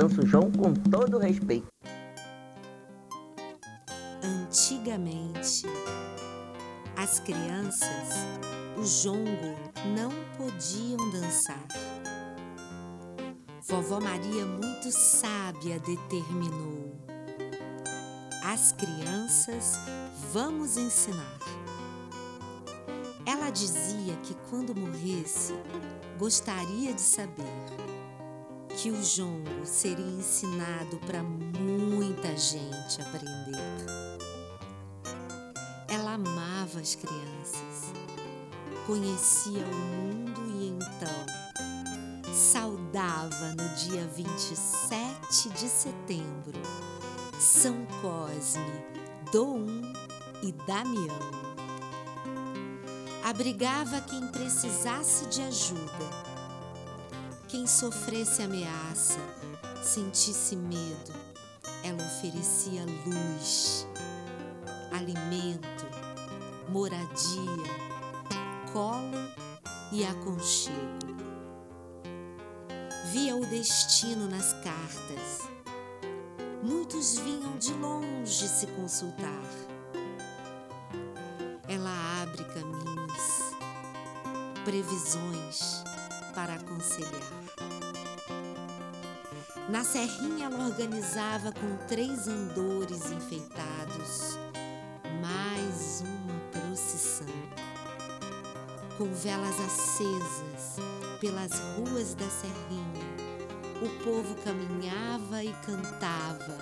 [0.00, 1.66] danço João com todo respeito.
[4.22, 5.66] Antigamente,
[6.96, 8.08] as crianças,
[8.78, 9.54] o jongo,
[9.94, 11.66] não podiam dançar.
[13.68, 16.96] Vovó Maria, muito sábia, determinou:
[18.42, 19.74] as crianças
[20.32, 21.38] vamos ensinar.
[23.26, 25.54] Ela dizia que quando morresse,
[26.18, 27.89] gostaria de saber
[28.80, 33.84] que o jongo seria ensinado para muita gente aprender.
[35.86, 37.92] Ela amava as crianças,
[38.86, 46.58] conhecia o mundo e então saudava no dia 27 de setembro
[47.38, 48.64] São Cosme,
[49.30, 49.66] Dom
[50.42, 51.50] e Damião
[53.30, 56.29] abrigava quem precisasse de ajuda,
[57.50, 59.18] quem sofresse ameaça,
[59.82, 61.12] sentisse medo,
[61.82, 63.88] ela oferecia luz,
[64.92, 65.84] alimento,
[66.68, 67.10] moradia,
[68.72, 69.18] colo
[69.90, 71.10] e aconchego.
[73.10, 75.50] Via o destino nas cartas.
[76.62, 79.42] Muitos vinham de longe se consultar.
[81.66, 83.56] Ela abre caminhos,
[84.64, 85.89] previsões
[86.34, 87.10] para aconselhar.
[89.68, 94.38] Na serrinha ela organizava com três andores enfeitados
[95.20, 97.26] mais uma procissão.
[98.96, 100.76] Com velas acesas
[101.20, 103.10] pelas ruas da serrinha,
[103.82, 106.58] o povo caminhava e cantava: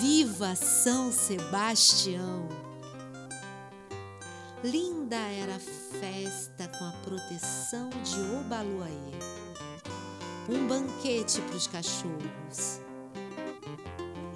[0.00, 2.48] Viva São Sebastião!
[4.64, 8.88] Linda era a festa com a proteção de Obaluaê.
[10.48, 12.80] Um banquete para os cachorros.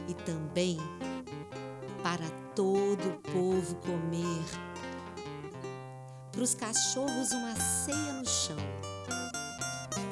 [0.06, 0.76] E também
[2.02, 4.44] para todo o povo comer.
[6.30, 8.56] Para os cachorros, uma ceia no chão,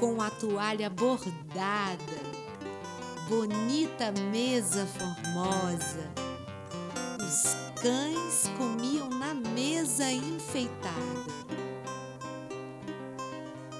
[0.01, 2.03] com a toalha bordada,
[3.29, 6.11] bonita mesa formosa.
[7.23, 8.76] Os cães na
[9.97, 10.95] mesa enfeitada.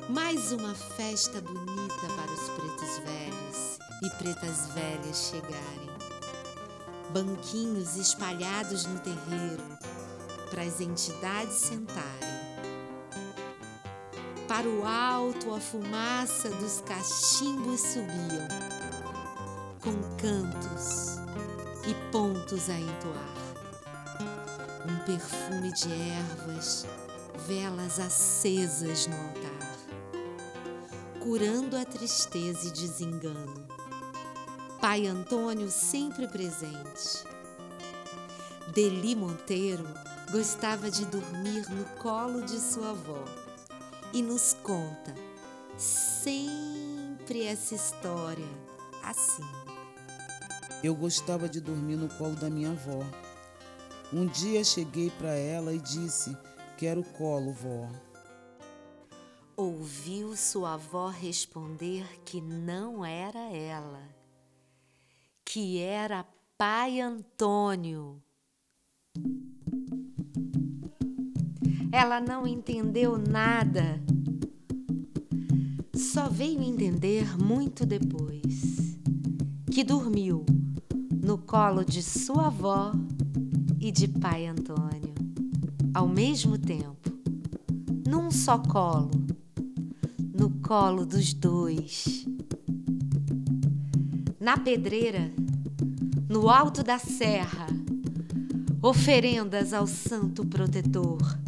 [0.09, 5.91] Mais uma festa bonita para os pretos velhos e pretas velhas chegarem.
[7.11, 9.63] Banquinhos espalhados no terreiro
[10.51, 12.37] para as entidades sentarem.
[14.49, 18.49] Para o alto a fumaça dos cachimbos subiam,
[19.83, 21.19] com cantos
[21.87, 23.37] e pontos a entoar
[24.87, 26.87] um perfume de ervas,
[27.47, 29.77] velas acesas no altar,
[31.21, 33.67] curando a tristeza e desengano.
[34.81, 37.25] Pai Antônio sempre presente.
[38.73, 39.87] Deli Monteiro
[40.31, 43.25] gostava de dormir no colo de sua avó
[44.13, 45.15] e nos conta
[45.77, 48.49] sempre essa história
[49.03, 49.43] assim.
[50.83, 53.01] Eu gostava de dormir no colo da minha avó
[54.13, 56.37] um dia cheguei para ela e disse:
[56.77, 57.89] Quero colo, vó.
[59.57, 64.03] Ouviu sua avó responder que não era ela,
[65.45, 66.27] que era
[66.59, 68.23] pai Antônio.
[71.91, 74.01] Ela não entendeu nada.
[75.95, 78.99] Só veio entender muito depois
[79.73, 80.45] que dormiu
[81.23, 82.93] no colo de sua avó
[83.87, 85.15] e de Pai Antônio,
[85.95, 87.09] ao mesmo tempo,
[88.05, 89.13] num só colo,
[90.35, 92.27] no colo dos dois.
[94.41, 95.31] Na pedreira,
[96.29, 97.69] no alto da serra,
[98.83, 101.39] oferendas ao santo protetor.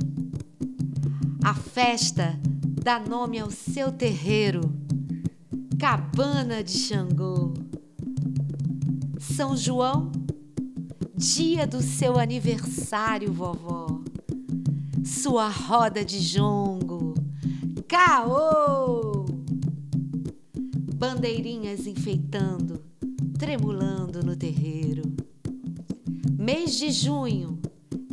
[1.43, 2.39] A festa
[2.81, 4.61] dá nome ao seu terreiro,
[5.77, 7.53] Cabana de Xangô.
[9.19, 10.13] São João
[11.19, 14.01] dia do seu aniversário, vovó.
[15.05, 17.15] Sua roda de jongo.
[17.89, 19.25] Caô!
[20.95, 22.81] Bandeirinhas enfeitando,
[23.37, 25.03] tremulando no terreiro.
[26.39, 27.59] Mês de junho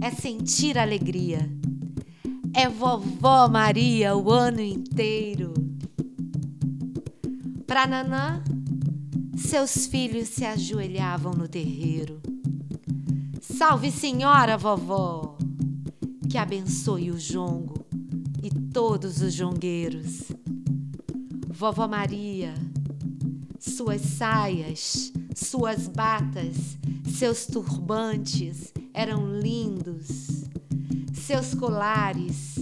[0.01, 1.47] é sentir alegria.
[2.55, 5.53] É vovó Maria o ano inteiro.
[7.67, 8.43] Pra Nanã,
[9.37, 12.19] seus filhos se ajoelhavam no terreiro
[13.57, 15.37] Salve Senhora Vovó,
[16.29, 17.85] que abençoe o jongo
[18.43, 20.23] e todos os jongueiros.
[21.47, 22.53] Vovó Maria,
[23.57, 30.43] Suas saias, suas batas, seus turbantes eram lindos.
[31.13, 32.55] Seus colares,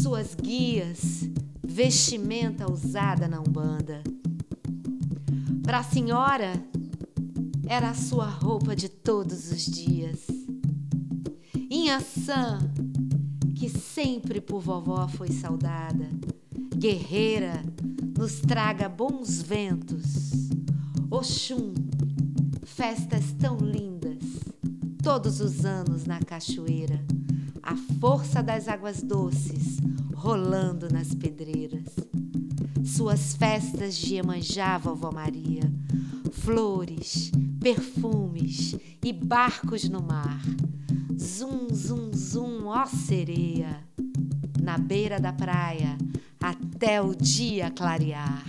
[0.00, 1.28] suas guias,
[1.60, 4.00] vestimenta usada na Umbanda.
[5.64, 6.52] Para a senhora,
[7.66, 10.20] era a sua roupa de todos os dias.
[11.70, 12.58] Inhaçã,
[13.54, 16.08] que sempre por vovó foi saudada,
[16.76, 17.62] guerreira,
[18.16, 20.04] nos traga bons ventos.
[21.10, 21.74] Oxum,
[22.64, 24.22] festas tão lindas,
[25.02, 27.04] todos os anos na cachoeira,
[27.62, 29.78] a força das águas doces
[30.14, 31.84] rolando nas pedreiras.
[32.84, 35.70] Suas festas de Iemanjá, vovó Maria,
[36.32, 37.30] flores,
[37.64, 40.38] perfumes e barcos no mar.
[41.16, 43.82] Zum, zum, zum, ó sereia,
[44.60, 45.96] na beira da praia,
[46.38, 48.44] até o dia clarear.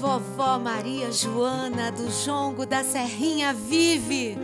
[0.00, 4.38] Vovó Maria Joana do Jongo da Serrinha vive.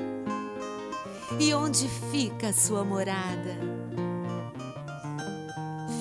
[1.41, 3.57] E onde fica sua morada?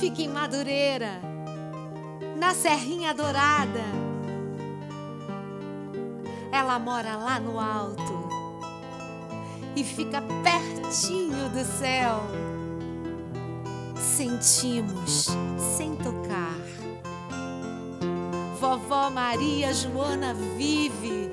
[0.01, 1.21] Fica em Madureira,
[2.37, 4.04] na Serrinha Dourada.
[6.55, 8.29] Ela mora lá no alto
[9.75, 12.21] e fica pertinho do céu.
[13.97, 15.27] Sentimos
[15.75, 16.55] sem tocar.
[18.57, 21.29] Vovó Maria Joana vive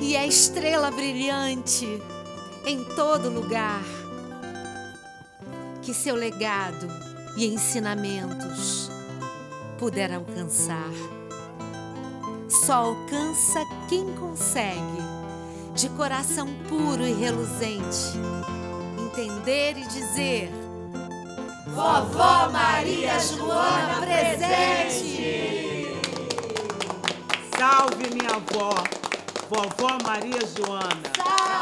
[0.00, 2.02] e é estrela brilhante
[2.64, 3.84] em todo lugar.
[5.82, 6.88] Que seu legado
[7.36, 8.90] e ensinamentos
[9.78, 11.19] puder alcançar.
[12.66, 15.02] Só alcança quem consegue,
[15.74, 18.18] de coração puro e reluzente,
[18.98, 20.52] entender e dizer:
[21.68, 25.40] Vovó Maria Joana presente!
[27.56, 28.74] Salve minha avó,
[29.48, 31.10] vovó Maria Joana.
[31.16, 31.59] Salve!